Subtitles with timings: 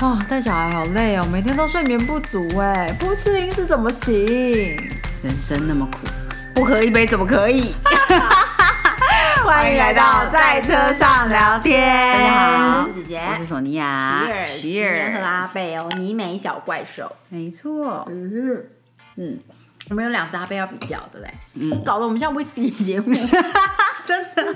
[0.00, 4.14] 啊，带小孩好累哦，每天都睡眠不足哎，不吃零食怎么行？
[5.22, 5.98] 人生那么苦，
[6.54, 7.74] 不喝一杯怎么可以？
[9.44, 12.12] 欢迎来到在车上聊天。
[12.14, 14.22] 大家好，我是姐姐，我是索尼娅。
[14.24, 17.16] Cheers，今天喝阿贝哦，尼美小怪兽。
[17.28, 18.64] 没错，嗯，
[19.16, 19.38] 嗯，
[19.90, 21.34] 我们有两只阿贝要比较，对不对？
[21.54, 23.12] 嗯搞得我们像 whisky 节目，
[24.06, 24.54] 真的，因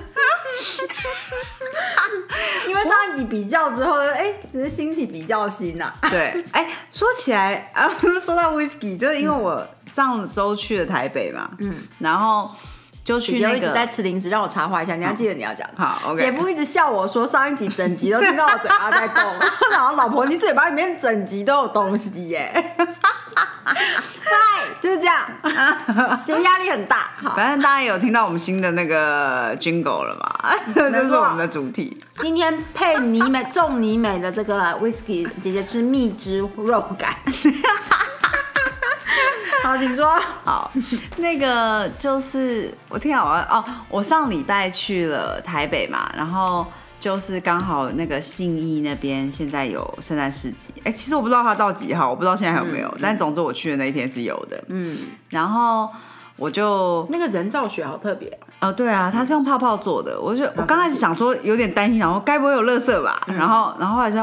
[2.82, 5.92] 为上一集比较之后，哎，只是兴起比较心呐。
[6.10, 12.50] 对， 哎、说起来啊，说到 whisky，就是因为我上周去了台北嘛，嗯，然后
[13.04, 15.68] 就去那姐姐一直在，吃零食，让我插话一下，你要记得你要讲。
[15.76, 16.22] 好，OK。
[16.22, 19.22] 姐夫一直笑我说上一集整集都听到我嘴巴在动，
[19.70, 22.76] 然后老婆你嘴巴里面整集都有东西耶。
[23.64, 23.74] 嗨，
[24.80, 25.24] 就是这样，
[26.26, 27.10] 就压力很大。
[27.22, 31.96] 好，反正大家有听到我们新的那个 jingle 了嘛， 这是我们的主题。
[32.20, 37.14] 今天配尼美重尼美的这个 whisky，姐姐吃蜜汁肉感。
[39.62, 40.20] 好，请说。
[40.44, 40.70] 好，
[41.16, 46.66] 那个就是我听好啊哦，我上礼拜去了台北嘛，然后
[47.02, 54.98] 就是刚好那个信义那边现在有圣诞市集，哎、其实我不知道它到几号，我不知道现在还有没有，但总之我去的那一天是有的，嗯，
[55.30, 55.88] 然后
[56.36, 58.28] 我就那个人造雪好特别
[58.60, 58.68] 哦。
[58.68, 64.18] 哦，对啊，它是用泡泡做的，我就我刚开始想说有点担心，然后该不会有垃圾吧，然后然后后来就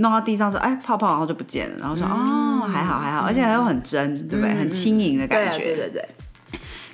[0.00, 4.54] 弄到地上说，哎，泡泡，然后就不见了，然后说、哦，还好还好，而且它又很真，对不对？
[4.54, 6.08] 很轻盈的感觉，对对对。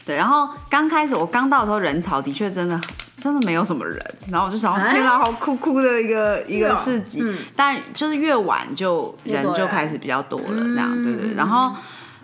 [0.09, 2.81] 对，然后刚开始我刚到的时候，人潮的确真的
[3.19, 7.21] 真的没有什么人，然后我就想，啊天哪，好酷酷的一个一个哦市集。
[7.23, 11.35] 嗯但就是越晚就人就开始比较多了，嗯这样对对。
[11.35, 11.77] 嗯然后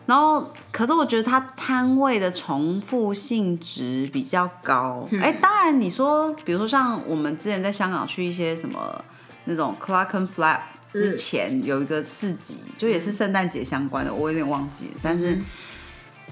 [0.07, 5.07] 然后可是我觉得它摊位的重复性质比较高。
[5.11, 9.05] 嗯哎、当然你说，比如说像我们之前在香港去一些什么
[9.45, 10.61] 那种 Clark and Flap。
[10.95, 15.45] 之嗯前有一个市集，就也是圣诞节相关的，我有点忘记了，但是嗯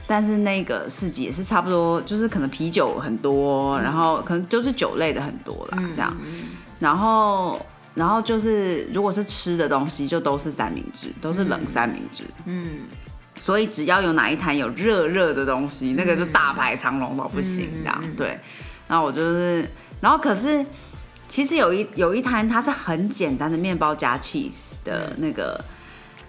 [0.06, 6.14] 但是那个市集也是差不多，就是可能啤酒很多，然后可能就是酒类的很多啦，这样。
[6.78, 12.24] 然后然后就是如果是吃的东西，就都是三明治，都是冷三明治。
[12.46, 12.80] 嗯，
[13.36, 18.38] 所以只要有哪一摊有热热的东西，那个就大排长龙到不行，这样、对。
[18.88, 19.66] 然后我就是，
[20.00, 20.64] 然后可是
[21.28, 25.58] 其实有一有一摊它是很简单的面包加 cheese 的那个。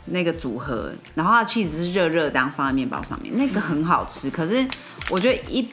[0.06, 4.30] 那个组合，然后它的 cheese 是热热这样放在面包上面，那个很好吃。
[4.30, 4.66] 可是
[5.10, 5.68] 我觉得一，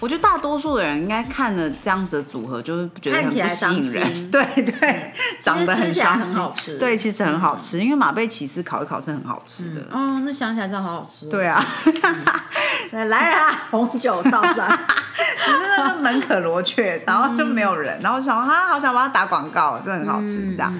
[0.00, 4.14] 我觉得大多数的人应该看了这样子的组合，就是觉得很不吸引人。
[4.14, 9.80] 心 对对，长得很伤心好吃对，其实很好吃，因为马贝起司烤一烤是很好吃的。
[9.90, 11.28] 哦，那想起来真的好好吃、哦。
[11.30, 11.64] 对啊，
[12.92, 14.68] 来，来人啊，红酒倒上。
[15.44, 20.72] 只是那个门可罗雀，然后就没有人，然后我想哈，好想帮他打广告，真的很好吃这样。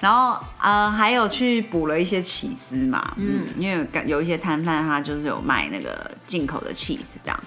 [0.00, 7.40] 然后呃，还有去补了一些起司嘛，嗯，因为有有一些摊贩他就是有卖那个进口的 cheese 这样。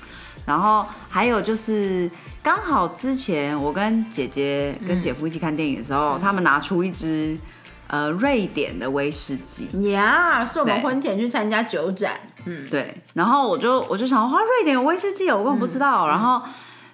[0.46, 2.10] 然后还有就是
[2.42, 7.38] 刚好之前我跟姐姐跟姐夫一起看电影的时候，他们拿出一支
[7.86, 12.20] 呃瑞典的威士忌，呀是我们婚前去参加酒展。
[12.46, 16.08] 嗯，对，然后我就我就想，哇，瑞典有威士忌哦，我根本不知道。
[16.08, 16.42] 然后，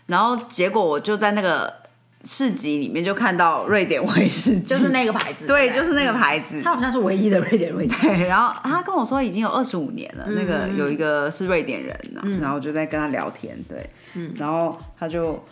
[0.08, 1.72] 然后结果我就在那个
[2.25, 5.46] 市集里面就看到瑞典威士忌，就是那个牌子。
[5.46, 6.59] 对，就是那个牌子。
[6.63, 8.08] 它好像是唯一的瑞典威士忌。
[8.08, 13.88] 对，然后他跟我说已经有二十五年了，那个有一个是瑞典人呢、然后就在跟他聊天，对，
[14.36, 15.44] 然后他就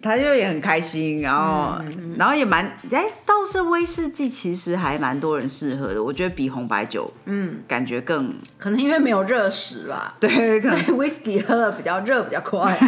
[0.00, 1.82] 他就也很开心，然后、
[2.16, 10.78] 然后也蛮哎，倒是威士忌其实还蛮多人适合的，我觉得比红白酒嗯，感觉更可能因为没有热食吧，对，可能。
[10.78, 12.78] 所以 whisky 喝了比较热，比较快。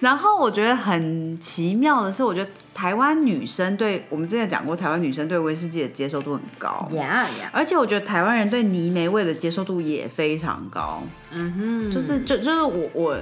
[0.00, 13.18] 然后我觉得很奇妙的是，我觉得台湾女生对我们之前讲过，台湾女生对威士忌的接受度很高，呀呀，而且我觉得台湾人对泥煤味的接受度也非常高，嗯哼，就是就就是我我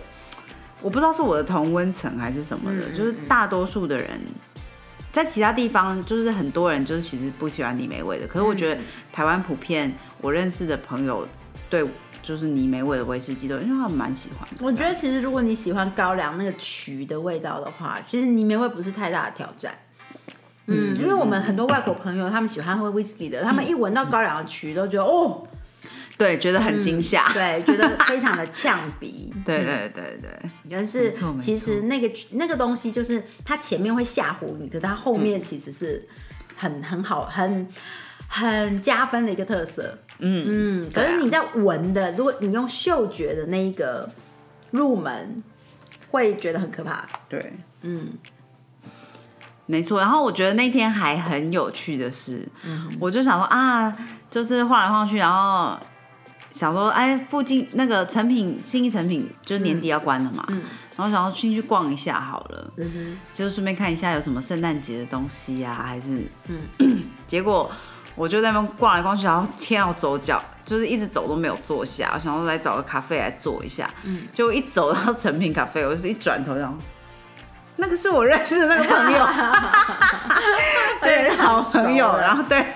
[0.81, 4.21] 我不知道是我的同温层还是什么的，嗯就是大多数的人。
[5.11, 11.27] 在其他地方，就是很多人就是其实不喜欢泥煤味的，可是我觉得台湾普遍我认识的朋友
[11.69, 11.83] 对
[12.29, 14.47] 就是泥煤味的威士忌都，因为他们蛮喜欢。
[14.61, 19.73] 我觉得其实如果你喜欢高粱那个曲的味道的话，其实泥煤味不是太大的挑战。
[20.67, 25.49] 嗯，因为我们很多外国朋友，他们喜欢喝 whisky 的，他们一闻到高粱的曲都觉得哦，
[26.19, 27.33] 对，觉得很惊吓。
[27.33, 29.33] 对，觉得非常的呛鼻。
[29.47, 36.07] 对对对对，但是其实那个那个东西就是它前面会吓唬你，可是它后面其实是
[36.55, 37.67] 很很好很
[38.29, 39.99] 很加分的一个特色。
[40.21, 44.09] 嗯嗯，可是你在闻的，如果你用嗅觉的那一个
[44.71, 45.43] 入门，
[46.11, 47.05] 会觉得很可怕。
[47.29, 47.53] 对，
[47.83, 48.13] 嗯，
[49.67, 49.99] 没错。
[50.01, 52.91] 然后我觉得那天还很有趣的是，嗯。
[53.01, 53.97] 我就想说啊，
[54.31, 55.79] 就是晃来晃去，然后
[56.51, 60.63] 想说，哎，附近那个成品新一成品就是年底要关了嘛，嗯
[60.97, 62.73] 然后想要进去逛一下好了，
[63.33, 67.05] 就是顺便看一下有什么圣诞节的东西啊，还是嗯。
[67.29, 67.71] 结果
[68.19, 74.27] 我就在那边逛来逛去，然后天啊，我走脚就是一直走都没有坐下，我想说来找个咖啡来坐一下，嗯。
[74.35, 76.75] 就一走到成品咖啡，我就一转头，然后
[77.77, 79.29] 那个是我认识的那个朋友，
[81.01, 82.67] 对，好朋友，然后对，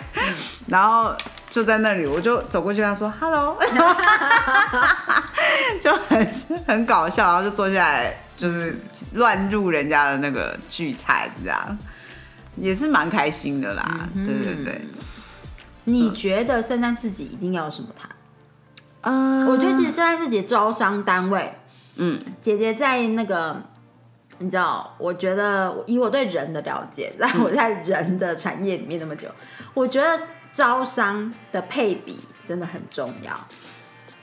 [0.68, 1.12] 然后
[1.50, 3.58] 就在那里，我就走过去跟他说 “hello”，
[5.82, 6.24] 就很
[6.68, 8.78] 很搞笑，然后就坐下来，就是
[9.14, 11.78] 乱入人家的那个聚餐，这样。
[12.56, 13.82] 也是蛮开心的啦。
[14.14, 14.78] 对对对，
[15.84, 18.10] 你觉得圣诞市集一定要有什么谈？
[19.00, 19.46] 呃。
[19.48, 21.54] 我觉得其实圣诞市集招商单位，
[21.96, 22.20] 嗯。
[22.40, 23.60] 姐姐在那个，
[24.38, 29.28] 你知道，我觉得以我对人的了解，在我在人的产业里面那么久，
[29.74, 30.18] 我觉得
[30.52, 33.32] 招商的配比真的很重要。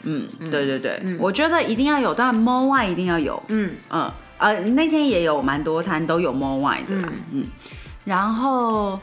[0.04, 3.76] 嗯，对对对，我觉得一定要有，当然 more wine 一定要有，嗯。
[3.90, 4.12] 嗯。
[4.38, 6.96] 呃，那天也有蛮多摊都有 more wine 的。
[6.96, 7.46] 嗯，嗯。
[8.06, 8.98] 然后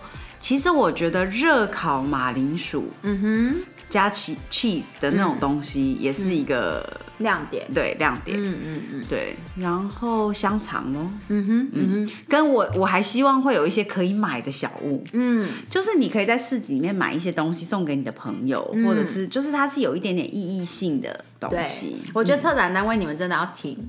[0.47, 3.67] 其实我觉得热烤马铃薯嗯哼。
[3.89, 7.67] 加 cheese cheese 的那种东西也是一个、哼，亮点。
[7.75, 9.05] 对亮点，嗯嗯嗯。
[9.09, 12.07] 对，然后香肠哦，嗯哼嗯。
[12.07, 12.13] 哼。
[12.29, 15.51] 跟我我还希望会有一些可以买的小物，嗯。
[15.71, 23.89] 就是你可以在市集里面买一些东西送给你的朋友，或者是就是它是有一点点意义性的东对西，，我觉得策展单位你们真的要听，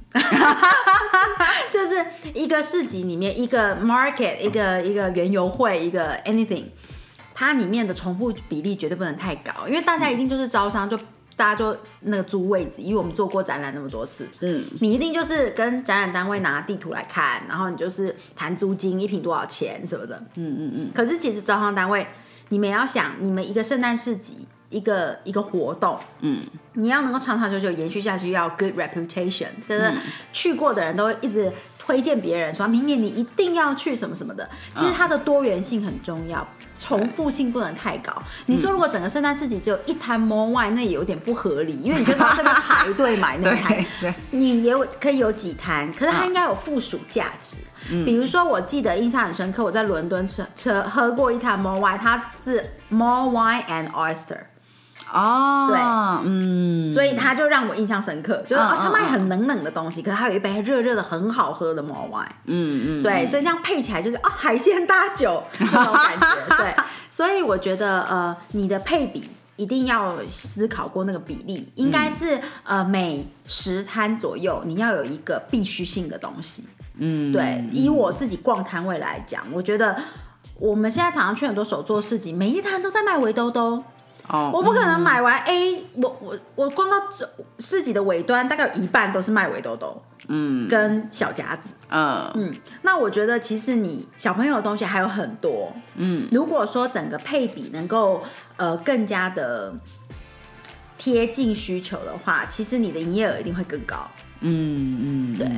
[1.72, 6.66] 就是一个市集里面一个 market，一个一个园游会，一个 anything，
[7.34, 10.98] 它里面的重复比例绝对不能太高，因为大家一定就是招商就。
[11.38, 22.08] 大家就那个租位置，因为我们做过展览那么多次，嗯，你一定就是跟展览单位拿地图来看，然后你就是谈租金，一平多少钱什么的，嗯嗯嗯，可是其实招商单位，
[22.50, 26.40] 你们要想，你们一个圣诞市集，一个一个活动，嗯，
[26.74, 29.94] 你要能够长长久久延续下去，要 good reputation，就是
[30.34, 31.52] 去过的人都一直
[31.88, 34.48] 推荐别人说，明年你一定要去什么什么的。
[34.76, 36.46] 其实它的多元性很重要，
[36.78, 38.12] 重复性不能太高。
[38.48, 43.86] 你说如果整个圣诞市集只有一摊 more wine，那也有点不合理，因为你就在那边排队买 那摊
[44.32, 47.56] 你也有可以有几摊，可是它应该有附属价值。
[48.04, 54.40] 比如说，我记得印象很深刻，我在伦敦吃吃喝过一摊 more wine，它是 more wine and oyster，
[55.14, 55.80] 哦，对。
[56.26, 59.12] 嗯，所以他就让我印象深刻，就是、嗯哦、它卖嗯。
[59.12, 66.76] 很冷冷的东西，可是他有一杯热热的很好喝的 wine，嗯嗯，对，所以这样配起来就是哦海鲜大酒那种感觉， 对，
[67.10, 69.24] 所以我觉得呃你的配比。
[69.60, 76.64] 一定要思考过那个比例，应该是、呃每十摊左右，你要有一个必须性的东西。
[77.00, 79.96] 嗯，对，以我自己逛摊位来讲，我觉得
[80.60, 83.84] 我们现在常常去很多手作市集，每一摊都在卖围兜兜。
[84.28, 86.98] 哦，我不可能买完 A，我我我逛到
[87.60, 91.70] 市集的尾端，大概有一半都是卖围兜兜嗯跟小夹子。
[91.90, 95.72] 嗯嗯，那我觉得其实你小朋友的东西还有很多。
[95.96, 98.22] 嗯，如果说整个配比能够
[98.58, 99.74] 呃更加的
[100.98, 103.96] 贴近需求的话，其实你的营业额一定会更高。
[104.42, 105.50] 嗯嗯，对，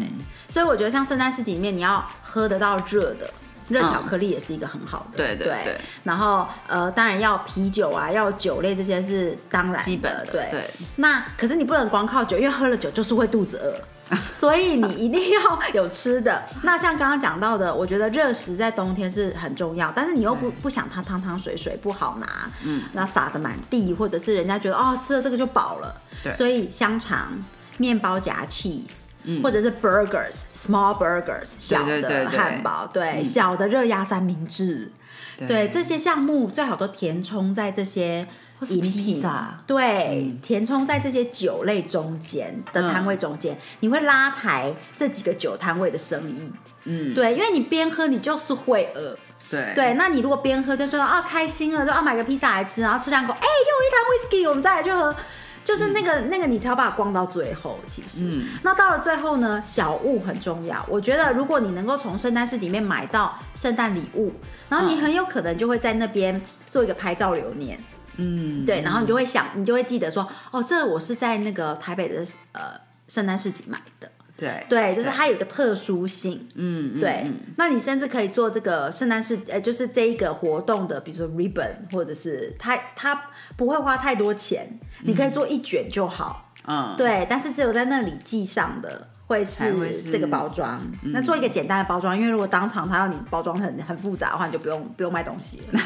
[0.47, 3.27] 所以我觉得像圣诞市集里面，你要喝得到热的。
[3.69, 5.79] 热巧克力也是一个很好的，对对对。
[6.03, 10.47] 然后呃，当然要啤酒啊，要酒类这些是当然基本的，对。
[10.51, 16.41] 对，那可是你不能光靠酒，因为喝了酒就是会肚子饿， 所以你一定要有吃的。
[16.63, 26.33] 那像刚刚讲到的，我觉得热食在冬天是很重要，但是你又不不想它汤汤水水不好拿，嗯，那撒的满地，或者是人家觉得哦吃了这个就饱了，对。
[26.33, 27.39] 所以香肠、
[27.77, 29.08] 面包夹 cheese。
[29.43, 34.91] 或者是 burgers、small burgers 小的汉堡，对小的热压三明治，
[35.37, 35.67] 对。
[35.67, 38.27] 这些项目最好都填充在这些
[38.63, 46.51] 是饮品披萨，对，填充在这些酒类中间的摊位中间，你会拉抬这几个酒摊位的生意。
[46.85, 49.17] 嗯，对，因为你边喝你就是会饿，
[49.49, 49.73] 对。
[49.75, 53.99] 对，那你如果边喝就说啊开心了，就啊买个披萨来吃，然后吃两口，哎又一摊
[54.39, 55.13] whisky，我们再来去喝。
[55.63, 57.79] 就是那个、那个，你才要把它逛到最后。
[57.85, 60.85] 其实，嗯那到了最后呢，小物很重要。
[60.89, 64.33] 我觉得，如果你能够从圣诞市里面买到圣诞礼物，
[64.69, 67.79] 然后你嗯很有可能就会在那边做一个拍照留念。
[68.17, 72.61] 嗯，对，然后你就会想，你就会记得说，哦，这个我是在那个台北的呃
[73.07, 74.09] 圣诞市集买的。
[74.35, 76.47] 对对，就是它有一个特殊性。
[76.55, 83.21] 嗯，嗯对，嗯那你甚至可以做这个圣诞市，呃，就是这一个活动的，比如说 ribbon，或者是它它
[83.59, 86.53] 不会花太多钱，你可以做一卷就好。
[86.65, 90.79] 嗯，对，但是只有在那里记上的会是是这个包装。
[91.03, 95.79] 那做一个简单的包装，因为如果当场他要你包装很很复杂的话，你就不用不用卖东西了。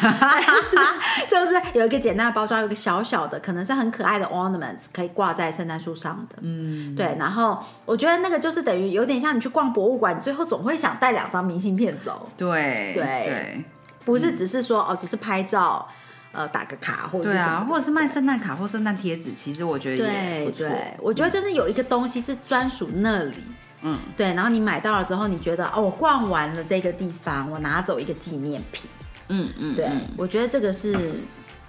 [1.28, 6.36] 就是有一个简单的包装，有一个小小的，可能是很可爱的 ornaments，可以挂在圣诞树上的。
[6.42, 7.16] 嗯，对。
[7.18, 13.66] 然后我觉得那个就是等于有点像你去逛博物馆，你最后总会想带两张明信片走，对对对
[14.06, 15.88] 不是只是说哦，只是拍照。
[16.34, 20.58] 呃，打个卡或者是什么对啊，或者是卖圣诞卡或圣诞贴纸，其实我觉得也不错。
[20.58, 23.44] 对对，我觉得就是有一个东西是专属那里，
[23.84, 28.90] 嗯，对，然后你买到了之后，你觉得哦，我逛完了这个地方，我拿走一个纪念品，
[29.28, 30.02] 嗯嗯，对、嗯。
[30.18, 30.92] 我觉得这个是，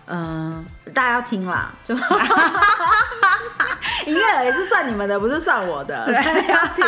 [0.07, 1.95] 嗯、大家要听啦，就
[4.07, 6.85] 营业额也是算你们的，不是算我的， 大家要听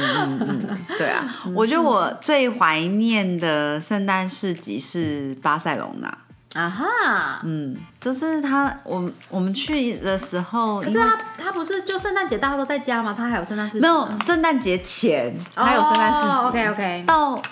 [0.00, 0.38] 啊。
[0.98, 6.18] 对啊，我觉得我最怀念的圣诞市集是巴塞隆纳。
[6.54, 13.14] 啊哈，嗯，就是他，我我们去的时候，可是他他不是就圣诞节大家都在家吗？
[13.16, 17.42] 他还有圣诞市集没有吗圣诞节前还有圣诞市集、哦 OK，OK 到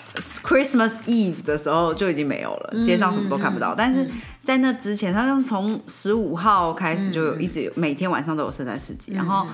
[0.43, 3.73] Christmas Eve 的时候就已经没有了，街上什么都看不到。
[3.75, 4.07] 但是
[4.43, 9.47] 在那之前，他像从十五号开始就有一直有、每天晚上都有圣诞市集，然后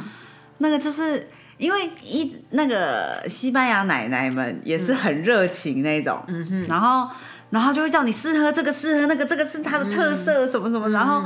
[0.58, 1.26] 那个就是。
[1.58, 6.24] 因为一那个西班牙奶奶们也是很热情那种，
[6.68, 7.10] 然后
[7.50, 11.24] 然后就会叫你试喝这个试喝那个，这个是它的特色什么什么，然后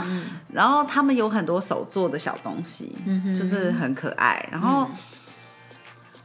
[0.54, 2.96] 然后他们有很多手做的小东西，
[3.36, 4.88] 就是很可爱，然后。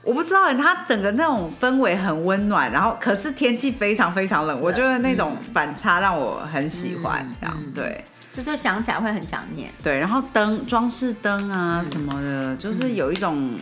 [0.03, 8.05] 我不知道，它整个那种氛围很温暖，然后可是天气非常非常冷，我觉得那种反差让我很喜欢，这样对。
[8.33, 9.69] 就是想起来会很想念。
[9.83, 13.59] 对，然后灯装饰灯啊什么的，就是有一种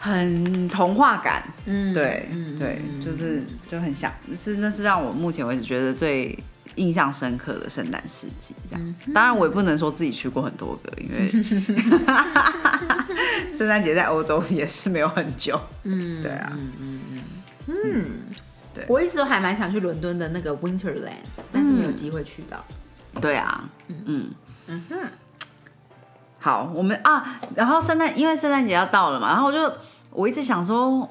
[0.00, 6.36] 很童话感，嗯对嗯对，就是就很想，是那是让我目前为止觉得最
[6.76, 8.94] 印象深刻的圣诞市集，这样。
[9.12, 11.30] 当然我也不能说自己去过很多个，因为
[13.58, 15.60] 圣诞节在欧洲也是没有很久。
[15.82, 16.58] 嗯，对啊，
[17.66, 18.06] 嗯，
[18.72, 18.86] 对。
[18.88, 22.64] 我一直都还蛮想去伦敦的那个 Winterland，但是没有机会去到。
[23.20, 23.68] 对啊，
[24.06, 24.30] 嗯。
[24.66, 24.82] 嗯
[26.40, 29.70] 好，我们啊，然后圣诞因为圣诞节要到了嘛，然后我就
[30.10, 31.06] 我一直想说，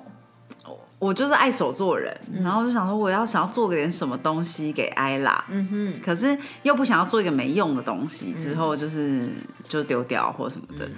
[0.98, 9.30] 我就是爱手做人，然后我就想说我要想要做个点什么东西给艾拉，嗯哼，可是又不想要做一个没用的东西，之后就是
[9.64, 10.90] 就丢掉或什么的。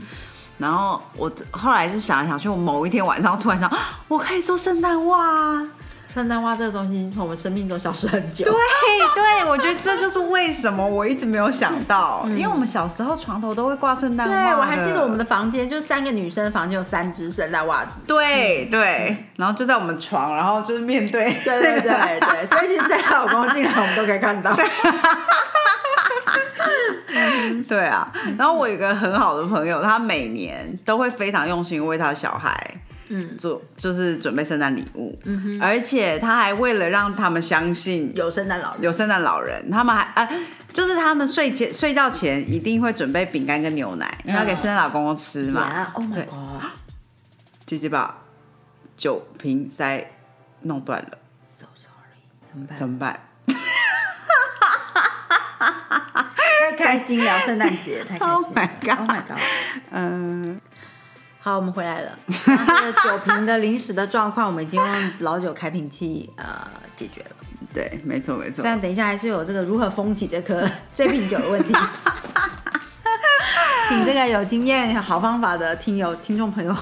[0.57, 5.67] 然后我后来是想来想去，我某一天晚上突然想，啊 我可以做圣诞袜啊。
[6.13, 8.43] 圣诞花这个东西从我们生命中消失很久。
[8.43, 17.91] 对对，我觉得这就是为什么我一直没有想到，因为我们小时候床头都会挂圣诞袜对，我还记得我们的房间，就是三个女生的房间有三只圣诞袜子。
[18.05, 24.55] 对对，然后就在我们床，然后就是面对对对对对，所以其实圣诞老公进来我们都可以看到。
[27.67, 32.59] 对啊，然后我有一个很好的朋友，他每年都会非常用心为他的小孩，
[33.13, 35.19] 嗯，做就是准备圣诞礼物，
[35.59, 38.83] 而且他还为了让他们相信有圣诞老人。
[38.83, 40.29] 有圣诞老人，他们还啊，
[40.71, 45.69] 就是他们睡前睡觉前一定会准备饼干跟牛奶，因为要给圣诞老公公吃嘛。
[45.69, 46.63] Yeah, Oh my 对，god,
[47.65, 48.17] 姐姐把
[48.95, 50.09] 酒瓶塞
[50.61, 52.15] 弄断了，so sorry，
[52.49, 52.77] 怎么办？
[52.77, 53.19] 怎么办？
[56.61, 58.33] 太开心聊圣诞节，太开心。
[58.33, 59.37] Oh my god Oh my god！
[59.91, 60.59] 嗯，
[61.43, 62.11] 好，我们回来了。
[62.27, 66.45] 这个酒瓶的临时的状况，我们已经用老酒开瓶器呃
[66.95, 67.29] 解决了。
[67.73, 68.69] 对，没错没错虽。
[68.69, 71.73] 然等一下还是有这个如何封起这颗这瓶酒的问题，
[73.89, 76.75] 请这个有经验、好方法的听友、听众朋友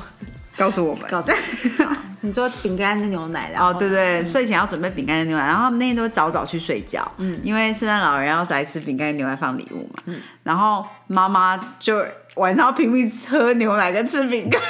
[0.58, 1.10] 告诉我们。
[1.10, 1.32] 告诉
[2.22, 12.04] 你说饼干跟牛奶，然后哦，对对，睡前要准备饼干跟牛奶，然后他们那天都早早去睡觉，嗯，因为圣诞老人要来吃饼干跟牛奶放礼物嘛，嗯，然后妈妈就
[12.36, 14.62] 晚上拼命喝牛奶跟吃饼干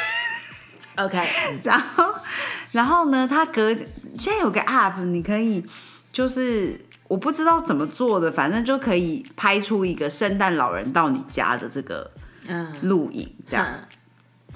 [1.05, 1.23] ，OK，
[1.63, 2.15] 然后
[2.71, 3.71] 然后呢，他隔
[4.17, 5.63] 现在有个 app，你可以
[6.11, 12.09] 就是我不知道怎么做的，反正就可以拍出一个圣诞老人到你家的这个
[12.47, 13.65] 嗯，录影这样。
[13.69, 13.83] 嗯。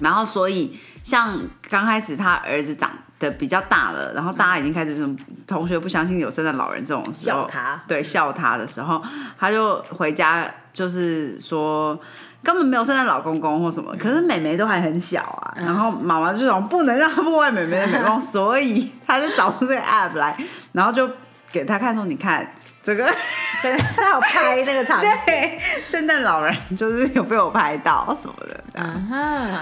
[0.00, 7.80] 然后所以像刚开始他儿子长得比较大了，然后大家已经开始什同学不相信有圣诞老人这种时候笑他。
[7.86, 9.00] 对笑他的时候，
[9.38, 11.96] 他就回家就是说。
[12.44, 20.36] 根本没有圣诞老公公或什么，可是妹妹都还很小啊，然后妈妈就讲不能让他破坏妹妹的美梦，所以他就找出这个 app 来，
[20.72, 21.08] 然后就
[21.50, 22.46] 给他看说，你看
[22.82, 23.04] 这个
[23.96, 25.58] 他有拍那个场景， 对
[25.90, 29.58] 圣诞老人就是有被我拍到什么的，这样嗯哼，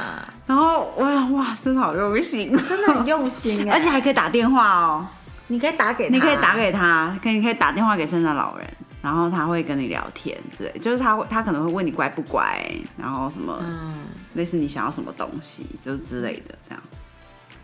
[0.46, 5.06] 然后我想哇，真的好用心，真的很用心哎， 而且还可以打电话哦，
[5.46, 8.66] 你可以打给他，你可以打给他，可以你可以打电话给圣诞老人，
[9.02, 12.64] 然后他会跟你聊天之类，就是他会他可能会问你乖不乖，
[12.96, 14.04] 然后什么嗯，
[14.34, 16.82] 类似你想要什么东西，就之类的这样。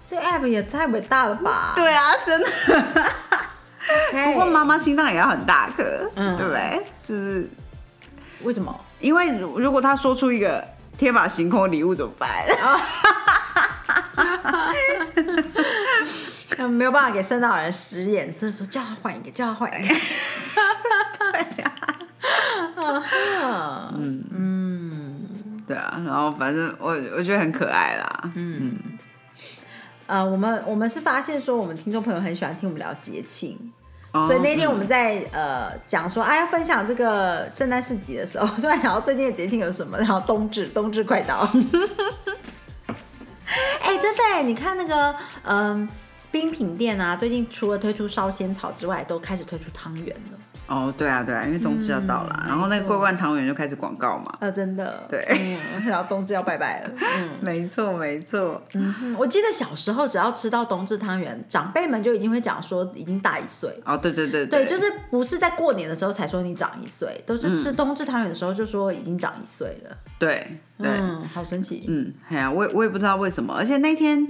[0.06, 1.74] 这 app 也太伟大了吧？
[1.76, 2.48] 对啊，真的。
[4.24, 6.82] 不过妈妈心脏也要很大颗，嗯对不对？
[7.02, 7.48] 就是
[8.42, 8.78] 为什么？
[9.00, 10.64] 因为如如果他说出一个
[10.98, 12.28] 天马行空的礼物怎么办？
[16.58, 19.94] 嗯 没有办法给圣诞老人使眼色，说叫他换一个，叫他换一个。
[21.30, 21.72] 对呀、
[23.94, 28.32] 嗯嗯对啊，然后反正我我觉得很可爱啦。
[28.34, 28.74] 嗯，
[30.06, 33.70] 呃，我们我们是发现说，我们听众朋友很喜欢听我们聊节庆，
[34.12, 41.46] 哦所以那天我们在呃讲说，哎，要分享这个圣诞市集的时候， 突然想到最近的节庆有什么，然后冬至，冬至快到。
[43.82, 45.88] 哎、真的哎，你看那个嗯、
[46.30, 50.38] 冰品店啊，最近除了推出烧仙草之外，都开始推出汤圆了。
[50.68, 54.36] 哦，对啊，对啊，因为冬至要到了，嗯然后那个桂冠汤圆就开始广告嘛。
[54.40, 57.30] 呃，真的，对嗯，然后冬至要拜拜了，嗯。
[57.40, 58.62] 没错，没错。
[58.74, 63.70] 嗯哼，我记得小时候只要吃到冬至汤圆，长辈们就已经会讲说已经大一岁。
[63.84, 69.96] 哦，对对对对，就是不是在过年的时候才说你长一岁，都是吃冬至汤圆的时候就说已经长一岁了。
[70.18, 71.86] 对对，嗯，好神奇。
[71.88, 74.26] 嗯，哎呀、我也我也不知道为什么，而且那天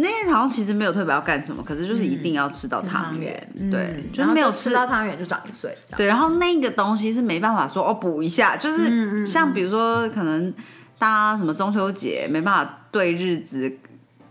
[0.00, 5.76] 那天好像其实没有特别要干什么，可是就是一定要吃到汤圆，对，嗯就是没有吃到汤圆就长一岁。
[5.96, 10.52] 对，然后那个东西是没办法说哦补一下，嗯就是像比如说可能
[10.98, 13.72] 大家什么中秋节没办法对日子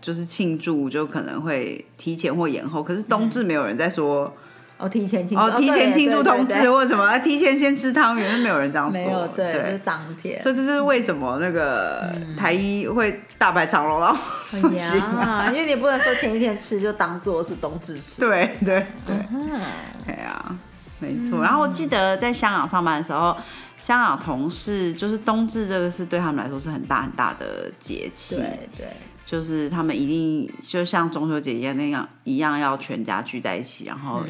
[0.00, 2.82] 就是庆祝，就可能会提前或延后。
[2.82, 4.32] 可是冬至没有人在说、
[4.80, 8.98] 哦，提前庆祝，哦提前庆祝冬对对至或者什么，提前先吃汤圆，没有人这样做。
[8.98, 9.80] 对没有对，就是对。
[9.84, 10.42] 当天。
[10.42, 14.18] 所以这就是为什么那个台一会大排长龙，然后
[14.52, 18.20] 哎不行呀，因为你不能说前一天吃就当做是冬至吃。
[18.20, 19.60] 对对对，嗯，
[20.06, 20.56] 对啊，
[20.98, 21.42] 没错。
[21.42, 23.36] 然后我记得在香港上班的时候，
[23.76, 28.86] 香港同事就是冬至这个是对他们来说是很大很大的节气，对对，
[29.24, 34.22] 就是他们一定就像中秋节一样那样一样要全家聚在一起，然后、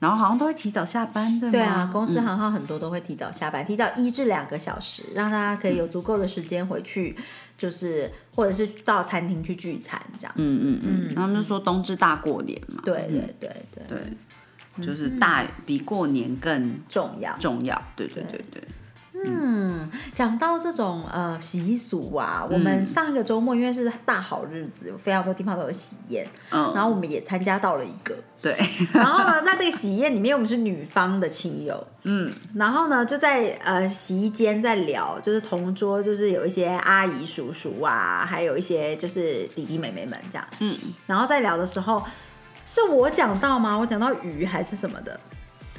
[0.00, 1.52] 然后好像都会提早下班，对吗？
[1.52, 2.24] 对啊，公司嗯。
[2.24, 7.16] 行号很多都会提早下班，提早一至两个小时，让大家可以有足够的时间回去，
[7.56, 10.32] 就是或者是到餐厅去聚餐这样。
[10.36, 13.84] 嗯嗯嗯，他们就说冬至大过年嘛，对对对对，
[14.76, 17.36] 对，就是大比过年更重要。
[17.38, 18.22] 重要，对对。
[18.24, 18.62] 对对，
[19.24, 28.14] 嗯，讲到这种呃习俗啊，我嗯们上一个周末因为是大好日子，有非常多地方都有喜宴，嗯，然后我们也参加到了一个。
[28.40, 28.56] 对，
[28.92, 42.04] 然后呢，在这个喜宴里面，我们是女方的亲友，嗯，然后呢，就在呃洗衣间在聊，就是同桌就是有一些阿姨叔叔啊，还有一些就是弟弟妹妹们这样，嗯，然后在聊的时候，
[42.64, 43.76] 是我讲到吗？
[43.76, 45.18] 我讲到鱼还是什么的？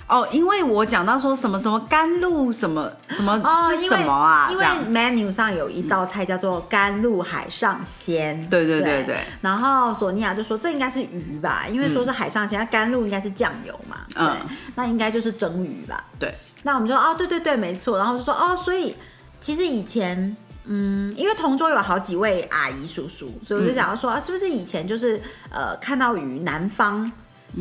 [0.10, 4.50] 哦，因为我讲到说什么什么甘露什么什么哦，是什么啊？
[4.52, 9.06] 因为 menu 上有一道菜叫做甘露海上鲜，对对对对。
[9.06, 14.38] 对，然后索尼娅就说这应该是鱼吧，因为说是海上鲜，那甘露应该是酱油嘛，对，嗯
[14.74, 16.04] 那应该就是蒸鱼吧。
[16.18, 17.96] 对，那我们就说哦，对对对，没错。
[18.00, 18.96] 然后就说哦，所以
[19.40, 27.12] 其实以前，嗯，因为同桌有好几位阿姨叔叔，所以我就想要说、啊，是不是以前就是呃看到鱼，南方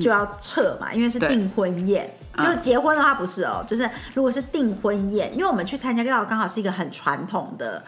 [0.00, 1.28] 就要撤嘛，因为是对。
[1.28, 2.10] 订婚宴。
[2.38, 7.84] 就嗯结婚的话不是哦，就是如果是订婚宴，因为我们去参加到刚好是一个很传统的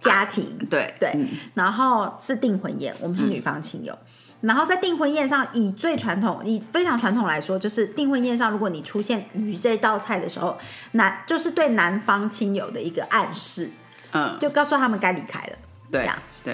[0.00, 3.96] 家庭，对对嗯然后是订婚宴，我们是女方亲友。
[4.40, 10.58] 然后在订婚宴上，以最传统、以非常传统来说，就是订婚宴上，如果你出现鱼这道菜的时候，
[10.90, 13.70] 男就是对男方亲友的一个暗示，
[14.12, 15.52] 嗯，就告诉他们该离开了。
[15.92, 16.04] 对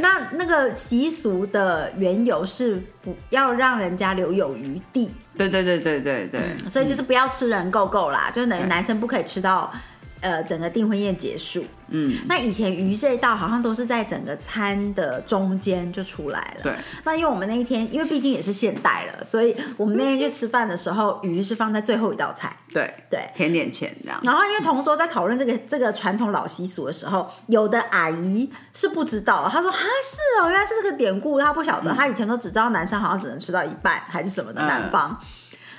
[0.00, 9.72] 那那个习俗的缘由是不要让人家留有余地，对对对对对对，所以就是不要吃人够够啦，就是等于男生不可以吃到
[10.20, 11.64] 呃整个订婚宴结束。
[11.90, 16.62] 嗯，那以前鱼这一道好像都是在整个餐的中间就出来了。
[16.62, 22.54] 对，那因为我们那一天，因为毕竟也是现代了，所以我们那天去吃饭的时候，鱼是放在最后一道菜。
[22.70, 23.30] 对对。
[23.34, 35.18] 甜点前这样，然后，因为同桌在讨论这个这个传统老习俗的时候，有的阿姨是不知道的，她说：“啊，是哦，原来是这个典故，她不晓得，她以前都只知道男生好像只能吃到一半还是什么的嗯男方。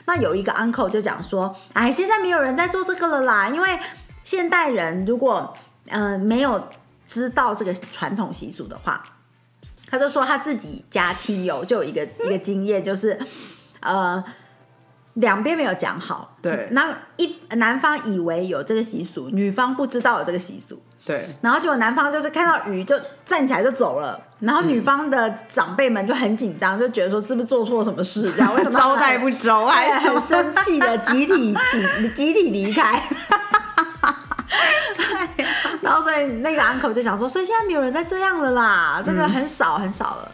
[0.05, 3.79] 那有一个 uncle 就讲说：“哎，现在没有人在做这个了啦，因为
[4.29, 5.51] 现代人如果
[5.87, 6.69] 呃没有
[7.07, 9.03] 知道这个传统习俗的话，
[9.89, 13.19] 他就说他自己家亲友就有一个 一个经验，就是
[13.79, 14.23] 呃
[15.15, 16.67] 两边没有讲好，对。
[16.73, 33.01] 那一男方以为有这个习俗，女方不知道有这个习俗，对，然后结果男方就是看到鱼就站起来就走了，然后女方的长辈们就很紧张，就觉得说是不是做错什么事，这样为什么 招待不周， 还还很生气的集体请集体离开。
[36.27, 40.31] 那个 uncle 就想说，所以现在没有人再这样了啦，这个很少很少了。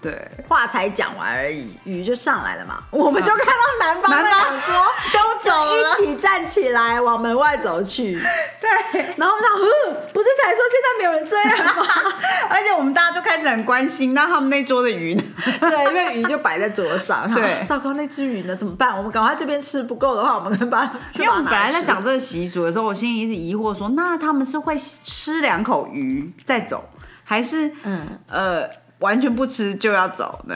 [0.00, 8.14] 对，话才讲完而已，雨就上来了嘛，我们就看到男方在男方想说 都走了一起站起来往门外走去。
[8.60, 11.84] 对，然后我们想，哼，不是才说现在没有人这样吗？
[12.48, 15.22] 而且我们大家就开始很关心，那他们那桌的鱼呢？
[15.60, 17.32] 对，因为鱼就摆在桌上。
[17.34, 18.54] 对糟糕，那只鱼呢？
[18.54, 18.96] 怎么办？
[18.96, 20.84] 我们赶快这边吃不够的话，我们可以把
[21.14, 21.88] 因为我们本来在讲。
[21.98, 26.88] 讲这个习俗的时候，我心里一直疑惑说，那他们是会吃两口鱼再走，
[27.24, 28.68] 还是嗯呃
[29.00, 30.54] 完全不吃就要走呢？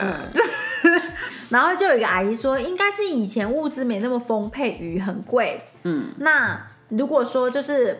[1.49, 5.61] 然后就有一个阿姨说，应该是以前物资没那么丰沛，鱼很贵。
[5.83, 7.97] 嗯，那如果说就是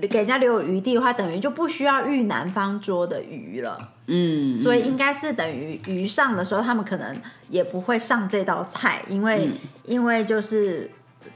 [0.00, 3.90] 给人家留有余地的话，等于就不需要遇南方桌的鱼了。
[4.06, 7.16] 嗯，所以应该是等于鱼上的时候，他们可能
[7.48, 9.52] 也不会上这道菜，因为、嗯
[9.84, 10.88] 因为就是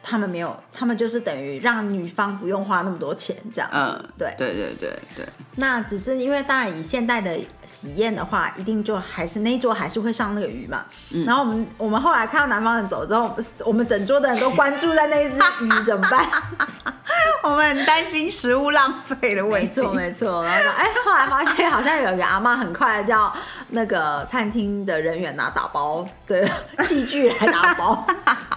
[0.03, 3.77] 他们没有，他们就是等于让女方不用花那么多钱这样子。
[3.77, 10.85] 嗯，对，对对对对，那只是因为当然以现代的喜宴的话，一定就还是那一桌还是会上那个鱼嘛。
[11.11, 16.27] 嗯然后我们我们后来看到男方人走之后，我们整桌的人都关注在那一只鱼怎么办？
[17.49, 19.81] 我们很担心食物浪费的问题。
[19.81, 23.33] 没错没错，然后说哎，后来发现好像有一个阿妈很快叫
[23.69, 26.49] 那个餐厅的人员拿打包的
[26.83, 28.05] 器具来打包。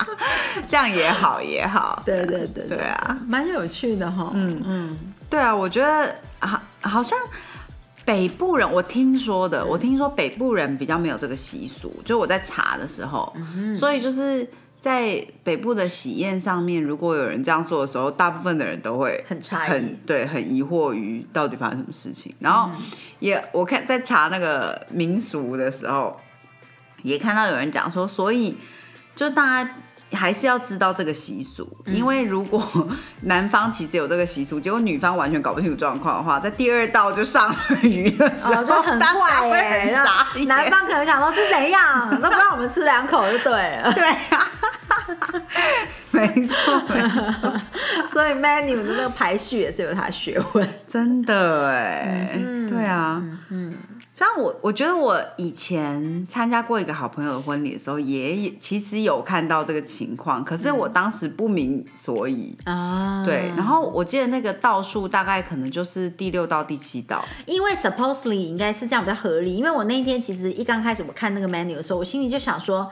[0.67, 2.01] 这样也好也好。
[2.03, 4.31] 对对对对啊，蛮有趣的哈。
[4.33, 4.97] 嗯嗯，
[5.29, 7.17] 对啊，我觉得好好像
[8.03, 13.31] 北部人，我听说的，我听说北部人比较没有这个习俗，就我在查的时候，
[13.79, 14.47] 所以就是
[14.81, 22.33] 在北部的喜宴上面，如果有人这样做的时候，大部分的人都会很很对，很疑惑于到底发生什么事情。
[22.39, 22.71] 然后
[23.19, 26.19] 也我看在查那个民俗的时候，
[27.03, 28.57] 也看到有人讲说，所以
[29.15, 29.71] 就大家。
[30.11, 32.67] 还是要知道这个习俗，因为如果
[33.25, 43.93] 男方其实有这个习俗，结果女方完全搞不清楚状况的话，在第二道就上了鱼的时候，哦，就很 坏会哎、很傻男方可能想说是怎样，都不让我们吃两口就对了。
[43.93, 44.03] 对
[44.35, 44.49] 啊，
[46.11, 47.61] 没错，没错
[48.07, 50.67] 所以 menu 的那个排序也是有他的学问。
[50.87, 53.75] 真的哎，嗯对啊，嗯，
[54.15, 62.55] 像我，我觉得我以前参加过一个好朋友的婚礼的时候，也也其实有看到这个情况，可是我当时不明所以。
[62.65, 72.91] 啊，对，然后我记得那个道数大概可能就是第六道、第七道，因为 supposedly 应该是这样比较合理，因为我那一天其实一刚开始我看那个 menu 的时候，我心里就想说，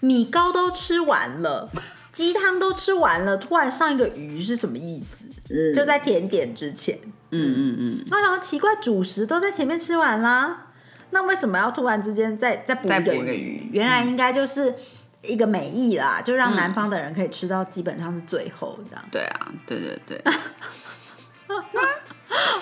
[0.00, 1.70] 米糕都吃完了，
[2.12, 5.26] 鸡汤都吃完了，突然上一个鱼是什么意思？
[5.50, 5.72] 嗯。
[5.72, 6.98] 就在甜点之前，
[7.30, 10.68] 嗯嗯嗯，我想说奇怪，主食都在前面吃完啦，
[11.10, 13.68] 那为什么要突然之间再再补一个补一个鱼？
[13.72, 14.74] 原来应该就是
[15.22, 19.04] 一个美意啦，就让南方的人可以吃到基本上是最后这样。
[19.10, 20.22] 对啊，对对对。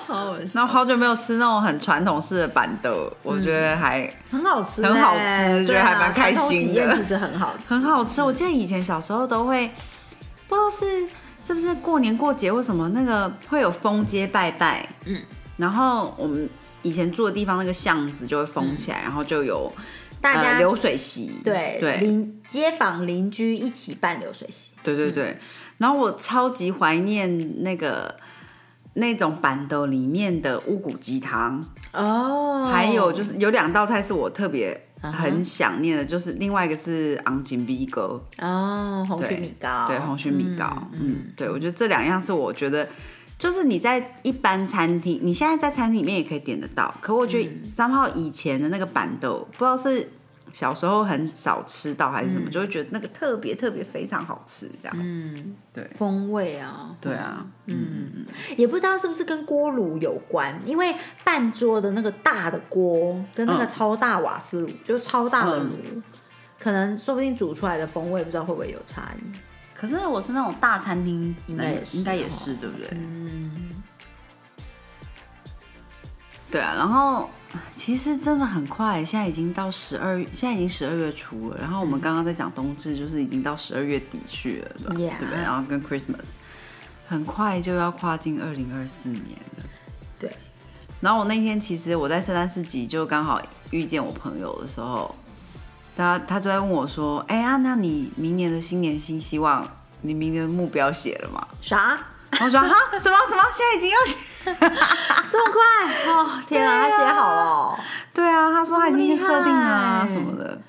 [0.08, 6.96] 好然后好久没有吃那种很传统式的板豆，我觉得还很好吃欸、很好吃觉得还蛮开心的。
[6.96, 8.22] 其实很好吃，很好吃。
[8.22, 9.70] 我记得以前小时候都会，
[10.48, 11.08] 不知道是
[11.42, 15.20] 是不是过年过节或什么，那个会有封街拜拜，嗯，
[15.58, 16.48] 然后我们
[16.82, 19.70] 以前住的地方那个巷子就会封起来，然后就有
[20.20, 21.98] 大家、呃流水席，对对。
[21.98, 25.38] 邻街坊邻居一起办流水席，对对对。
[25.76, 28.12] 然后我超级怀念那个
[28.98, 31.64] 那种板豆里面的乌骨鸡汤。
[31.92, 32.70] 哦。
[32.70, 42.88] 还有就是有两道菜是我特别很想念的，就是另外一个是昂金逼哥，哦红曲米糕，对红曲米糕，嗯，对我觉得这两样是我觉得。
[43.38, 47.64] 就是你在一般餐厅，你现在在餐厅里面也可以点得到，可我觉得嗯。
[47.64, 50.10] 三号以前的那个板豆，不知道是
[50.52, 54.96] 小时候很少吃到还是什么，就会觉得那个特别特别非常好吃，这样。
[54.98, 55.84] 嗯，对。
[55.96, 63.68] 风味啊，对啊，嗯，也不知道是不是跟锅炉有关，因为半桌的那个大的锅跟那个嗯。
[63.68, 65.70] 超大瓦斯炉，就是超大的炉，
[66.58, 69.38] 可能说不定煮出来的风味不知道会不会有差异。
[69.74, 72.88] 可是如果是那种大餐厅，应该也是应该也哦是，对不对？
[72.92, 73.70] 嗯，
[76.50, 77.30] 对啊，然后
[77.74, 81.58] 其实真的很快，现在已经到十二，现在已经十二月初了。
[81.58, 85.42] 然后我们刚刚在讲冬至，就是已经到十二月底去了，对吧 Yeah 对不对？
[85.42, 86.26] 然后跟 Christmas
[87.08, 89.64] 很快就要跨进二零二四年了。
[90.18, 90.30] 对。
[91.00, 95.14] 然后我那天其实我在圣诞市集就刚好遇见我朋友的时候，
[95.96, 99.66] 他他就在问我说：“哎呀，那你明年的新年新希望，
[100.02, 101.98] 你明年的目标写了吗啥？？”
[102.40, 103.42] 我说：“哈，什么什么？
[103.54, 106.42] 现在已经要写？”这么快哦！
[106.46, 107.78] 天啊，他写好了哦，
[108.14, 110.60] 对啊，他说他已经设定了啊什么的。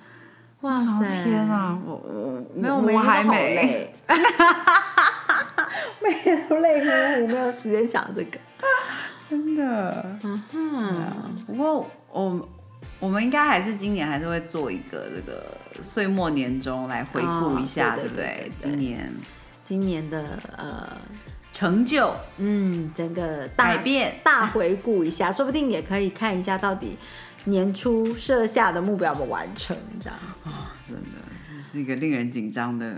[0.61, 1.23] 哇哦塞！
[1.23, 3.55] 天啊，我我没有，我还没。
[3.55, 3.95] 累，
[6.03, 6.85] 每天都累乎
[7.21, 8.37] 乎，没有时间想这个。
[9.29, 10.05] 真的。
[10.23, 12.49] 嗯哼，不过我
[12.99, 15.45] 我们应该还是今年还是会做一个这个
[15.81, 19.13] 岁末年终来回顾一下，哦对对不对今年
[19.63, 20.89] 今年的呃，
[21.59, 26.95] 成就嗯，整个大改变大回顾一下， 说不定也可以看一下到底
[27.43, 30.73] 年初设下的目标有没有完成，这样啊。
[30.87, 32.95] 真的这是一个令人紧张的。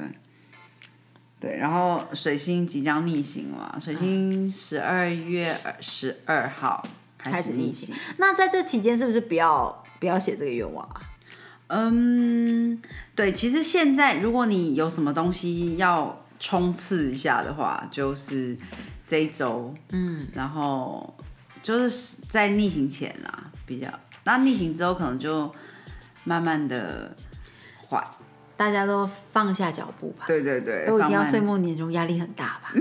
[1.39, 7.95] 对，然后水星即将逆行了，水星十二月十二号开始逆逆行。
[8.17, 11.02] 那在这期间是不是不要不要写这个愿望啊？
[11.65, 12.80] 嗯，
[13.15, 18.58] 对，其实现在如果你有什么东西要冲刺一下的话，就是
[19.06, 21.15] 这一周，嗯，然后
[21.62, 23.88] 就是在逆行前啦，比较，
[24.23, 25.54] 那逆行之后可能就
[26.23, 27.15] 慢慢的
[27.88, 28.04] 缓，
[28.58, 32.73] 大家都放下脚步吧，对对对，都已经要岁末年终，压力很大吧？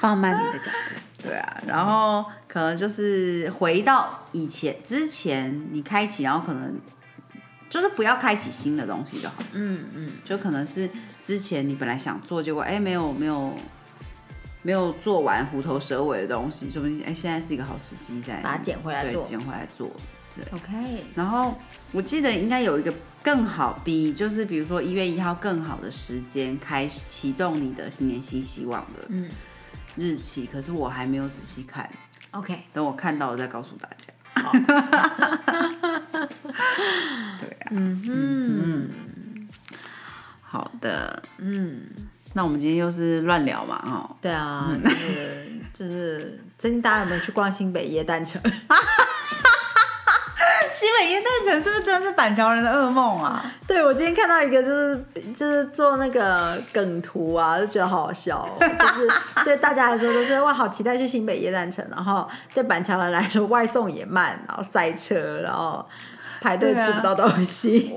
[0.00, 1.00] 放慢你的脚步。
[1.28, 6.78] 对啊，然后可能就是回到以前之前你开启，然后可能
[7.68, 10.88] 就是不要开启新的东西就好，嗯嗯，就可能是
[11.22, 13.54] 之前你本来想做，结果哎没有没有
[14.62, 19.22] 没有做完虎头蛇尾的东西，说不定哎现在是一个好时机再把它捡回来做。
[19.22, 19.90] 对捡回来做。
[20.34, 21.58] 对，OK，然后
[21.92, 29.30] 我记得应该有一个更好，比就是比如说一月一号更好的时间开始启动你的新年新希望的嗯。
[29.96, 31.88] 日期，可是我还没有仔细看
[32.32, 34.12] ，，OK，等我看到了再告诉大家。
[37.40, 39.48] 对啊，嗯嗯
[40.42, 41.80] 好的，嗯，
[42.36, 44.10] 那我们今天又是乱聊嘛，哈。
[44.20, 48.38] 对啊，就是就是， 最近大家有没有去逛新北耶诞城？
[50.74, 53.50] 新北耶诞城是不是真的是板桥人的噩梦啊？
[53.66, 55.02] 对，我今天看到一个就是
[55.34, 58.50] 就是做那个梗图啊，就觉得好好笑、哦。
[58.60, 59.08] 就是
[59.42, 65.82] 对大家来说都是哇，好期待去新北耶诞城，然后对板桥人来说外送也慢，然后塞车，然后
[66.42, 67.94] 排队吃不到东西。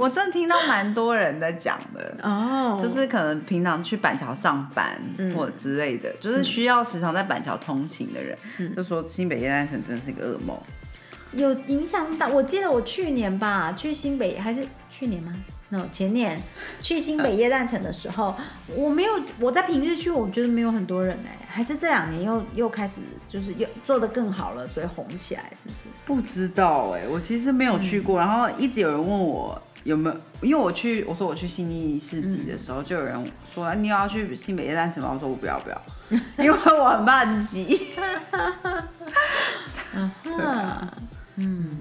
[0.00, 2.16] 我真的听到蛮多人在讲的。
[2.22, 8.36] 哦，就是可能平常去板桥上班嗯或者之类的，就是需要时常在板桥通勤的人，
[8.74, 10.58] 就说新北耶诞城真是一个噩梦。
[11.32, 12.26] 有影响到。
[12.28, 15.32] 我记得我去年吧，去新北还是去年吗
[15.92, 16.42] 前年
[16.80, 18.34] 去新北夜诞城的时候，
[18.68, 25.80] 我没有我在平日去，我觉得没有很多人哎、还是这两年又又开始就是又做的更好了，所以红起来，是不是？
[26.04, 35.10] 不知道哎、我其实没有去过，然后一直有人问我有没有，因为我去我说我去新义市集的时候，就有人说、啊你有要去新北夜诞城吗？
[35.14, 35.82] 我说我不要不要，
[36.44, 37.80] 因为我很怕很挤。
[40.22, 40.88] 对啊，
[41.36, 41.79] 嗯，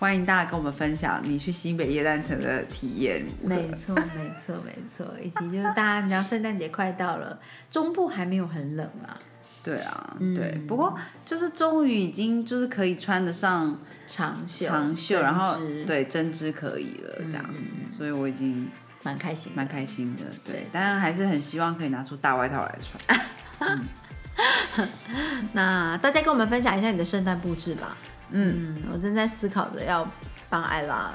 [0.00, 3.22] 欢迎大家跟我们分享你去新北夜诞城的体验。
[3.42, 5.06] 没错，没错，没错。
[5.22, 7.38] 以及就是大家，你知道圣诞节快到了，
[7.70, 9.20] 中部还没有很冷啊，
[9.62, 15.54] 对啊，嗯对，不过就是终于已经就是可以穿得上长袖，长袖，然后
[15.86, 17.44] 对针织可以了这样，
[17.94, 18.70] 所以我已经
[19.02, 20.22] 蛮开心的，蛮开心的。
[20.42, 23.78] 对对，当然还是很希望可以拿出大外套来穿。
[25.52, 27.98] 那大家跟我们分享一下你的圣诞布置吧。
[28.30, 30.06] 嗯，嗯，我正在思考着要
[30.48, 31.12] 帮艾拉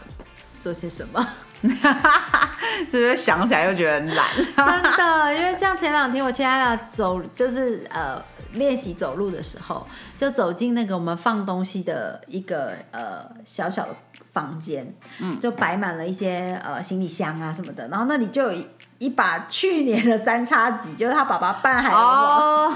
[0.59, 1.27] 做些什么。
[1.61, 4.27] 是不是想起来又觉得很懒？
[4.35, 8.21] 真的，因为像前两天我亲爱的走，就是呃
[8.53, 13.95] 练习走路的时候，就走进那个我们放东西的一个呃小小的
[14.31, 18.67] 房间，嗯，就摆满了一些呃行李箱啊什么的，然后那里就有一
[18.99, 22.71] 一把去年的三叉戟，就是他爸爸办海龙王。
[22.71, 22.73] 哦，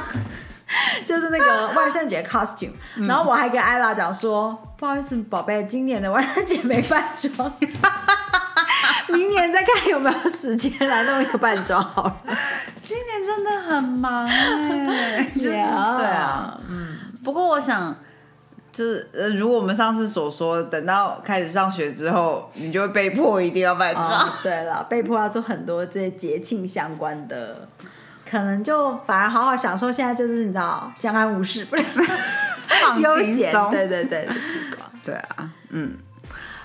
[1.05, 2.71] 就是那个万圣节 costume，、
[3.07, 7.51] 然后我还跟艾拉讲说，不好意思，宝贝，今年的万圣节没扮装，
[9.09, 12.17] 明年再看有没有时间来弄一个扮装好了。
[12.83, 16.97] 今年真的很忙 哎，对啊，嗯。
[17.23, 17.95] 不过我想。
[18.71, 24.07] 就是呃，如果我们上次所说，等到开始上学之后，你就会被迫一定要扮装。
[24.07, 27.67] 哦，对了，被迫要做很多这些节庆相关的，
[28.29, 31.83] 可能就反而好好享受现在就是你知道相安无事，不是
[32.83, 34.89] 放 悠闲，对对对的时光。
[35.03, 35.97] 对啊，嗯，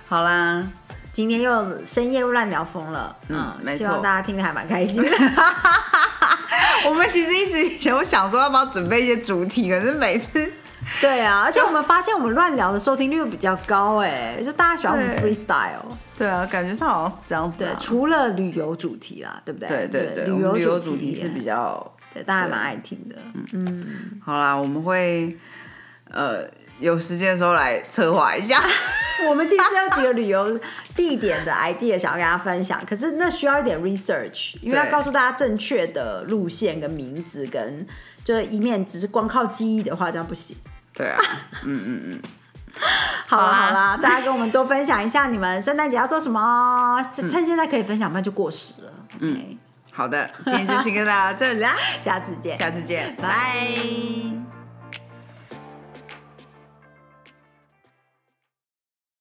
[0.06, 0.66] 好啦，
[1.12, 3.78] 今天又深夜又乱聊疯了，嗯没错。
[3.78, 5.10] 希望大家听得还蛮开心的。
[6.86, 10.52] 我们其实一直有想说要不要准备一些主题，可是每次
[11.04, 15.84] 对啊，而且我们发现我们乱聊的收听率又比较高哎，就大家喜欢我们 freestyle。
[16.16, 19.68] 对啊，感觉上好像是这样子、对啊。，除了旅游主题啦，对不对？
[19.68, 23.16] 对对对，旅我们旅游游主题是比较对，大家还蛮爱听的。
[23.52, 25.36] 嗯，好啦，我们会
[26.10, 26.44] 呃
[26.80, 28.62] 有时间的时候来策划一下。
[29.28, 30.58] 我们其实有几个旅游
[30.96, 37.86] 地点的 idea 想要跟大家分享，可是那需要一点 research，因为要告诉大家正确的路线跟名字，跟
[38.24, 40.56] 就是一面只是光靠记忆的话，这样不行。
[40.94, 41.20] 对啊，
[41.64, 42.22] 嗯嗯嗯，
[43.26, 46.40] 好啦好啦，大家跟我们多分享一下你们圣诞节要做什么。
[46.40, 48.92] 哦，趁趁现在可以分享，不然就过时了。
[49.20, 49.58] 嗯，
[49.92, 52.58] 好的，今天就先跟大家到这里啦， 下次见。
[52.58, 54.43] 下次见，拜。